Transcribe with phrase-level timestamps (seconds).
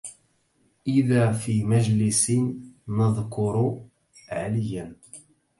[0.87, 2.31] إذا في مجلس
[2.87, 3.81] نذكر
[4.31, 4.95] علياً